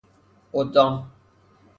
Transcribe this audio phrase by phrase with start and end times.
[0.53, 1.05] قدام